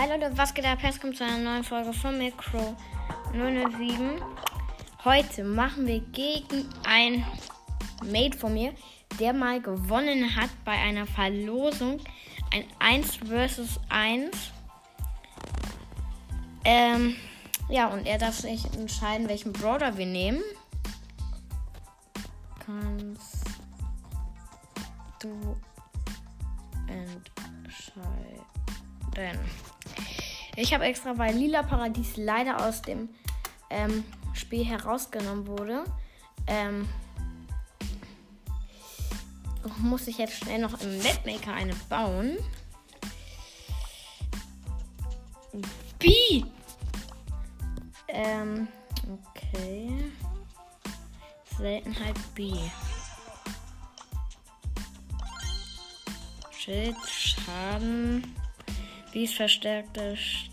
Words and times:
Hi 0.00 0.08
Leute, 0.08 0.32
was 0.34 0.54
geht 0.54 0.64
ab? 0.64 0.78
Herzlich 0.80 1.02
willkommen 1.02 1.14
zu 1.14 1.24
einer 1.24 1.52
neuen 1.52 1.62
Folge 1.62 1.92
von 1.92 2.16
Micro 2.16 2.74
007. 3.34 4.12
Heute 5.04 5.44
machen 5.44 5.86
wir 5.86 6.00
gegen 6.00 6.66
ein 6.88 7.22
Mate 8.10 8.38
von 8.38 8.54
mir, 8.54 8.72
der 9.18 9.34
mal 9.34 9.60
gewonnen 9.60 10.34
hat 10.34 10.48
bei 10.64 10.72
einer 10.72 11.04
Verlosung. 11.04 12.00
Ein 12.50 12.64
1 12.78 13.16
vs 13.16 13.78
1. 13.90 14.30
Ähm, 16.64 17.16
ja, 17.68 17.88
und 17.88 18.06
er 18.06 18.16
darf 18.16 18.36
sich 18.36 18.64
entscheiden, 18.72 19.28
welchen 19.28 19.52
Brawler 19.52 19.98
wir 19.98 20.06
nehmen. 20.06 20.40
Kannst 22.64 23.44
du 25.20 25.60
entscheiden. 26.86 28.40
Ich 30.56 30.74
habe 30.74 30.84
extra, 30.84 31.16
weil 31.16 31.34
Lila 31.36 31.62
Paradies 31.62 32.16
leider 32.16 32.66
aus 32.66 32.82
dem 32.82 33.08
ähm, 33.70 34.04
Spiel 34.34 34.64
herausgenommen 34.64 35.46
wurde, 35.46 35.84
ähm, 36.46 36.88
muss 39.78 40.06
ich 40.06 40.18
jetzt 40.18 40.34
schnell 40.34 40.58
noch 40.58 40.80
im 40.80 40.98
Mapmaker 40.98 41.52
eine 41.52 41.74
bauen. 41.88 42.36
B! 45.98 46.44
Ähm, 48.08 48.68
okay. 49.34 50.12
Seltenheit 51.56 52.16
B. 52.34 52.54
Schild, 56.50 56.96
Schaden. 57.06 58.34
Wie 59.12 59.24
ist 59.24 59.34
verstärkte 59.34 60.16
St 60.16 60.50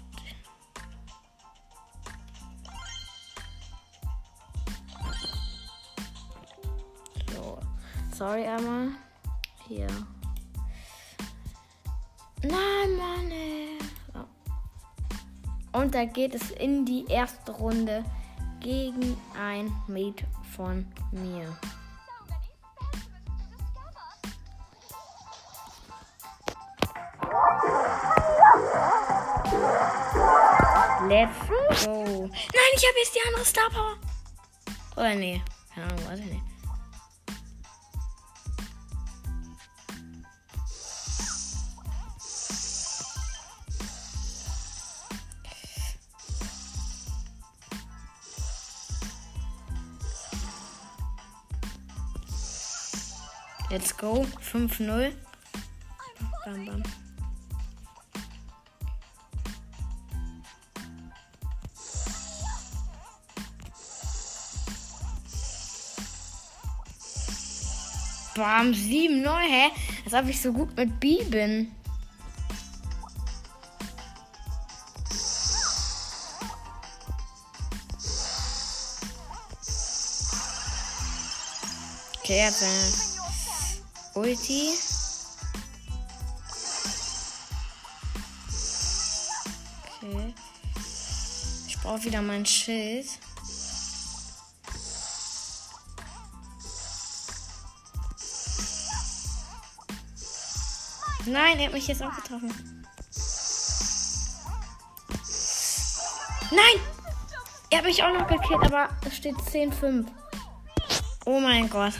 So. 7.34 7.60
Sorry 8.16 8.46
einmal. 8.46 8.90
Hier. 9.68 9.88
Nein, 12.42 12.98
Mann. 12.98 13.32
Ey. 13.32 13.78
So. 14.14 15.80
Und 15.80 15.94
da 15.94 16.06
geht 16.06 16.34
es 16.34 16.50
in 16.52 16.86
die 16.86 17.06
erste 17.08 17.52
Runde 17.52 18.04
gegen 18.60 19.16
ein 19.40 19.72
Mate 19.88 20.26
von 20.56 20.88
mir. 21.12 21.56
Let's 31.08 31.86
go. 31.86 32.28
Nein, 32.28 32.74
ich 32.76 32.86
habe 32.86 32.98
jetzt 33.00 33.16
die 33.16 33.22
andere 33.28 33.46
Star 33.46 33.70
Power. 33.70 33.98
Oder 34.98 35.16
nee. 35.16 35.42
Keine 35.74 35.88
Ahnung, 35.88 36.08
weiß 36.08 36.20
ich 36.20 36.26
nicht. 36.26 36.44
Let's 53.70 53.96
go. 53.96 54.26
5-0. 54.42 55.14
Bam, 56.46 56.66
bam. 56.66 56.84
Bam, 68.38 68.72
7, 68.72 69.24
9, 69.24 69.50
hä? 69.50 69.72
Als 70.06 70.14
ob 70.14 70.30
ich 70.30 70.40
so 70.40 70.54
gut 70.54 70.78
mit 70.78 71.00
B 71.00 71.24
bin. 71.24 71.72
Okay, 82.20 82.38
er 82.38 82.52
Ulti. 84.14 84.70
Okay. 90.02 90.34
Ich 91.68 91.78
brauche 91.80 92.04
wieder 92.04 92.22
mein 92.22 92.46
Schild. 92.46 93.08
Nein, 101.28 101.60
er 101.60 101.66
hat 101.66 101.74
mich 101.74 101.88
jetzt 101.88 102.02
auch 102.02 102.16
getroffen. 102.16 102.54
Nein! 106.52 106.82
Er 107.70 107.80
hat 107.80 107.86
mich 107.86 108.02
auch 108.02 108.14
noch 108.14 108.28
gekillt, 108.28 108.64
aber 108.64 108.88
es 109.06 109.18
steht 109.18 109.36
10-5. 109.36 110.08
Oh 111.26 111.40
mein 111.42 111.70
Gott. 111.70 111.94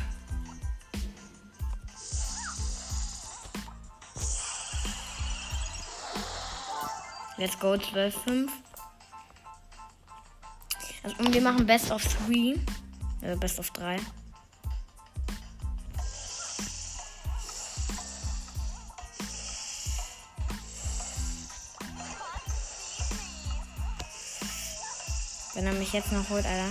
Let's 7.36 7.60
go 7.60 7.74
12-5. 7.74 8.50
Also, 11.04 11.18
und 11.18 11.34
wir 11.34 11.42
machen 11.42 11.66
Best 11.66 11.92
of 11.92 12.02
3. 12.28 12.56
Also 13.22 13.40
Best 13.40 13.60
of 13.60 13.70
3. 13.72 14.00
Wenn 25.58 25.66
er 25.66 25.74
mich 25.74 25.92
jetzt 25.92 26.12
noch 26.12 26.30
holt, 26.30 26.46
Alter. 26.46 26.70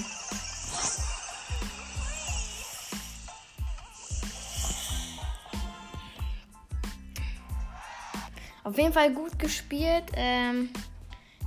Auf 8.63 8.79
jeden 8.79 8.93
Fall 8.93 9.13
gut 9.13 9.37
gespielt. 9.41 10.05
Ähm, 10.15 10.71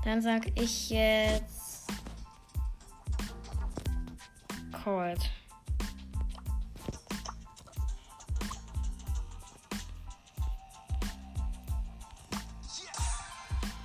dann 0.03 0.21
sag 0.21 0.47
ich 0.59 0.89
jetzt 0.89 1.87
Cold. 4.83 5.31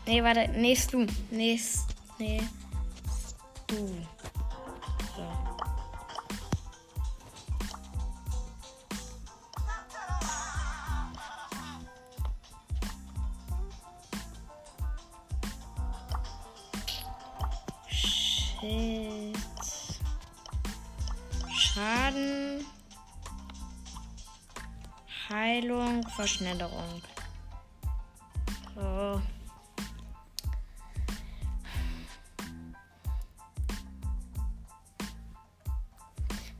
Nee, 0.06 0.24
warte, 0.24 0.48
nächst 0.58 0.92
du. 0.92 1.06
Nächst, 1.30 1.94
nee. 2.18 2.42
Du. 3.74 3.88
So. 5.16 5.24
Shit. 17.88 19.36
Schaden. 21.52 22.64
Heilung, 25.28 26.06
Verschnellerung. 26.14 27.02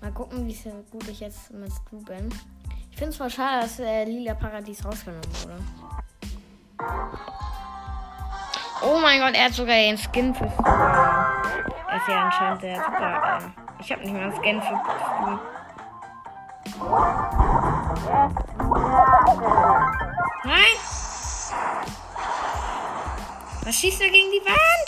Mal 0.04 0.12
gucken, 0.12 0.46
wie 0.46 0.54
gut 0.90 1.08
ich 1.08 1.20
jetzt 1.20 1.50
mit 1.50 1.72
Stu 1.72 1.96
bin. 2.04 2.28
Ich 2.90 2.98
finde 2.98 3.12
es 3.12 3.16
voll 3.16 3.30
schade, 3.30 3.62
dass 3.62 3.78
äh, 3.78 4.04
Lila 4.04 4.34
Paradies 4.34 4.84
rausgenommen 4.84 5.24
wurde. 5.42 5.56
Oh 8.82 8.98
mein 9.00 9.18
Gott, 9.20 9.34
er 9.34 9.46
hat 9.46 9.54
sogar 9.54 9.76
den 9.76 9.96
Skin 9.96 10.34
für 10.34 10.46
Stu. 10.50 10.62
Er 10.62 11.96
ist 11.96 12.08
ja 12.08 12.24
anscheinend 12.26 12.62
der 12.62 12.76
super. 12.84 13.38
Äh, 13.38 13.82
ich 13.82 13.92
habe 13.92 14.02
nicht 14.02 14.12
mal 14.12 14.24
einen 14.24 14.34
Skin 14.34 14.60
für 14.60 14.76
Stu. 14.76 15.38
Nein! 20.44 20.76
Was 23.64 23.74
schießt 23.74 24.02
er 24.02 24.10
gegen 24.10 24.30
die 24.32 24.44
Wand? 24.44 24.83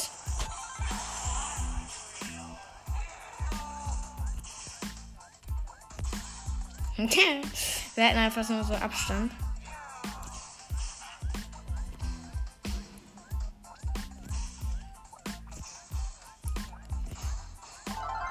Wir 6.97 8.05
hätten 8.05 8.19
einfach 8.19 8.49
nur 8.49 8.65
so 8.65 8.75
Abstand. 8.75 9.33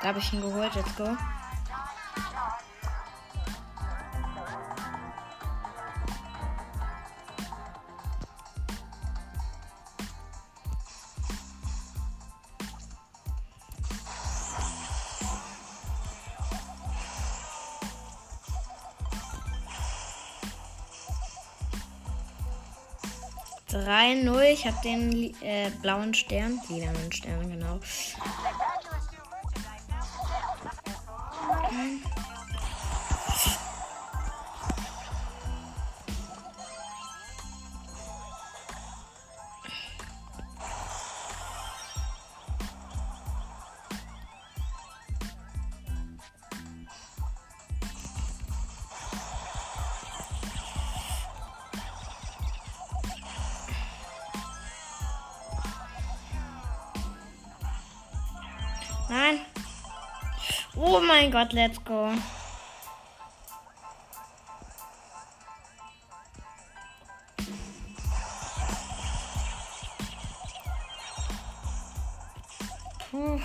Da 0.02 0.10
habe 0.10 0.20
ich 0.20 0.34
ihn 0.34 0.42
geholt, 0.42 0.74
let's 0.76 0.96
go. 0.96 1.16
Drei 23.84 24.14
null. 24.14 24.46
Ich 24.54 24.66
habe 24.66 24.78
den 24.86 25.34
äh, 25.42 25.70
blauen 25.82 26.14
Stern, 26.14 26.62
lilanen 26.70 27.12
Stern, 27.12 27.50
genau. 27.50 27.78
Nein. 59.10 59.40
Oh 60.76 61.00
mein 61.00 61.32
Gott, 61.32 61.54
let's 61.54 61.84
go. 61.84 62.12
Puh. 73.12 73.40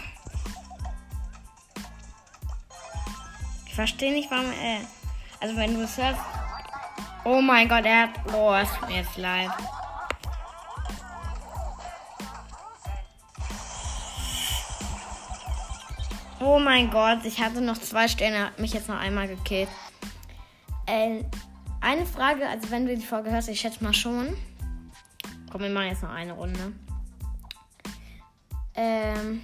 Ich 3.67 3.75
verstehe 3.75 4.13
nicht, 4.13 4.31
warum 4.31 4.53
er. 4.53 4.81
Also 5.41 5.57
wenn 5.57 5.75
du 5.75 5.81
hörst. 5.81 6.21
Oh 7.25 7.41
mein 7.41 7.69
Gott, 7.69 7.85
er 7.85 8.03
hat. 8.03 8.35
Oh, 8.35 8.53
es 8.55 8.69
mir 8.89 8.97
jetzt 8.97 9.17
leid. 9.17 9.51
Oh 16.43 16.59
mein 16.59 16.91
Gott, 16.91 17.27
ich 17.27 17.39
hatte 17.39 17.61
noch 17.61 17.77
zwei 17.77 18.09
Sterne, 18.09 18.47
hat 18.47 18.59
mich 18.59 18.73
jetzt 18.73 18.89
noch 18.89 18.99
einmal 18.99 19.29
gekillt. 19.29 19.69
Äh, 20.87 21.23
eine 21.83 22.07
Frage, 22.07 22.49
also 22.49 22.71
wenn 22.71 22.87
du 22.87 22.97
die 22.97 23.05
Folge 23.05 23.31
hörst, 23.31 23.51
ich 23.51 23.61
schätze 23.61 23.85
mal 23.85 23.93
schon. 23.93 24.35
Komm, 25.53 25.61
wir 25.61 25.69
machen 25.69 25.89
jetzt 25.89 26.03
noch 26.03 26.11
eine 26.11 26.33
Runde. 26.33 26.73
Ähm. 28.75 29.43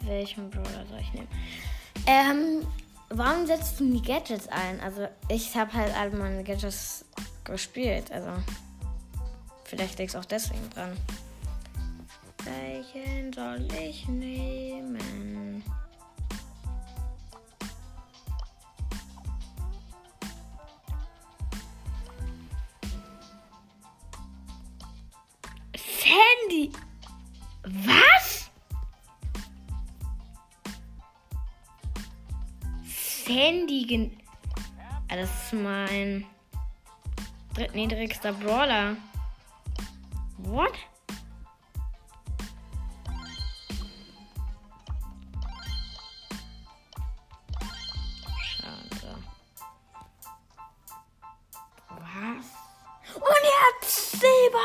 Welchen 0.00 0.50
Brawler 0.50 0.86
soll 0.90 1.00
ich 1.00 1.12
nehmen? 1.14 1.28
Ähm, 2.06 2.66
warum 3.08 3.46
setzt 3.46 3.80
du 3.80 3.90
die 3.90 4.02
Gadgets 4.02 4.46
ein? 4.48 4.78
Also, 4.80 5.08
ich 5.28 5.56
habe 5.56 5.72
halt 5.72 5.96
alle 5.96 6.10
meine 6.10 6.44
Gadgets 6.44 7.06
gespielt. 7.44 8.12
Also, 8.12 8.30
vielleicht 9.64 9.98
liegt 9.98 10.10
es 10.10 10.16
auch 10.16 10.26
deswegen 10.26 10.68
dran. 10.70 10.94
Welchen 12.44 13.32
soll 13.32 13.66
ich 13.72 14.06
nehmen? 14.08 15.62
Sandy! 25.76 26.72
Was? 27.64 28.50
Sandy. 33.26 34.10
Ah, 35.08 35.16
das 35.16 35.28
ist 35.30 35.52
mein 35.52 36.24
drittniedrigster 37.54 38.32
Brawler. 38.32 38.96
What? 40.38 40.72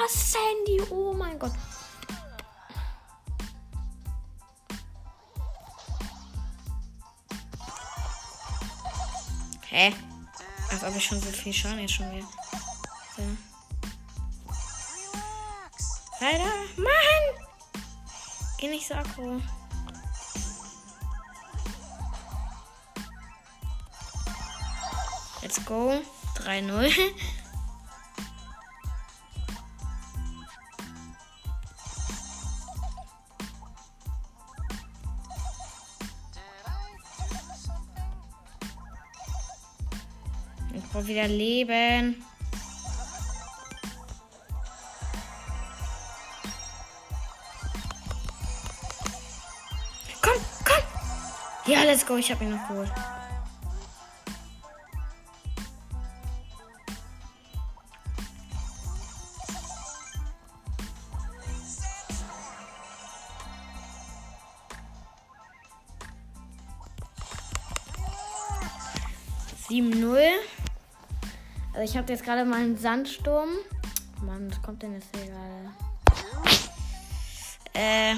Sandy. 0.08 0.82
Oh 0.90 1.14
mein 1.14 1.38
Gott. 1.40 1.54
Hä? 9.70 9.94
Ob 10.86 10.96
ich 10.96 11.06
schon 11.06 11.20
so 11.20 11.30
viel 11.30 11.54
Schaden 11.54 11.80
jetzt 11.80 11.94
schon 11.94 12.12
wieder. 12.12 12.28
So. 13.16 13.24
Alter, 16.20 16.54
Mann! 16.78 17.48
Geh 18.58 18.68
nicht 18.68 18.88
so 18.88 18.94
aggro. 18.94 19.42
Let's 25.42 25.66
go. 25.66 26.02
3-0. 26.36 26.92
brauche 40.94 41.08
wieder 41.08 41.28
Leben. 41.28 42.24
Komm, 50.22 50.34
komm. 50.64 51.74
Ja, 51.74 51.84
let's 51.84 52.06
go. 52.06 52.18
Ich 52.18 52.32
habe 52.32 52.44
ihn 52.44 52.52
noch 52.52 52.68
geholt. 52.68 52.92
Sieben 69.68 69.90
null. 70.00 70.20
Also 71.74 71.92
ich 71.92 71.98
habe 71.98 72.12
jetzt 72.12 72.24
gerade 72.24 72.46
mal 72.46 72.62
einen 72.62 72.78
Sandsturm. 72.78 73.50
Mann, 74.22 74.50
was 74.50 74.62
kommt 74.62 74.84
denn 74.84 74.94
jetzt 74.94 75.08
hier 75.16 75.26
gerade? 75.26 75.74
Äh. 77.74 78.14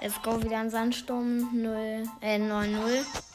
Let's 0.00 0.20
go 0.22 0.42
wieder 0.42 0.58
ein 0.58 0.70
Sandsturm 0.70 1.50
0, 1.52 2.02
äh 2.20 2.38
9-0. 2.38 3.27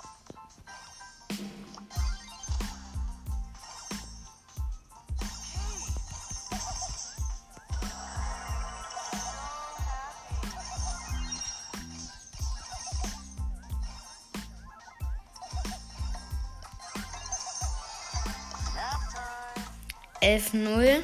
Elf 20.23 20.53
null. 20.53 21.03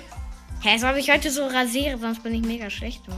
Hä, 0.62 0.72
als 0.72 0.84
ob 0.84 0.96
ich 0.96 1.12
heute 1.12 1.30
so 1.30 1.46
rasiere, 1.46 1.98
sonst 1.98 2.24
bin 2.24 2.34
ich 2.34 2.42
mega 2.42 2.70
schlecht. 2.70 3.06
Nur. 3.06 3.18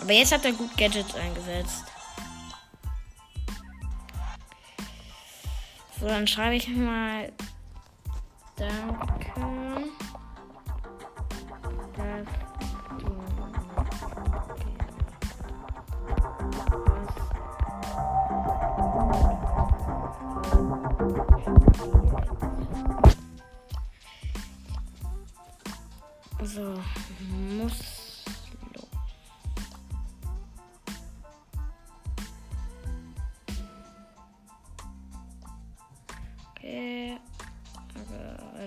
Aber 0.00 0.12
jetzt 0.12 0.32
hat 0.32 0.44
er 0.44 0.52
gut 0.52 0.76
Gadgets 0.76 1.14
eingesetzt. 1.14 1.84
So, 5.98 6.06
dann 6.06 6.26
schreibe 6.26 6.56
ich 6.56 6.68
mal. 6.68 7.32
Danke. 8.56 9.90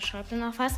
Schreibt 0.01 0.31
mir 0.31 0.38
noch 0.38 0.57
was. 0.57 0.73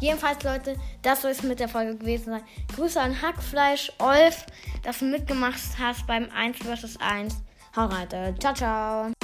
Jedenfalls, 0.00 0.42
Leute, 0.44 0.76
das 1.02 1.22
soll 1.22 1.30
es 1.30 1.42
mit 1.42 1.60
der 1.60 1.68
Folge 1.68 1.96
gewesen 1.96 2.30
sein. 2.30 2.42
Grüße 2.74 3.00
an 3.00 3.20
Hackfleisch, 3.20 3.92
Olf, 3.98 4.46
dass 4.82 5.00
du 5.00 5.06
mitgemacht 5.06 5.60
hast 5.78 6.06
beim 6.06 6.28
1 6.30 6.58
vs 6.58 6.96
1. 7.00 7.42
Hau 7.76 7.86
rein, 7.86 8.08
ciao, 8.38 8.54
ciao. 8.54 9.17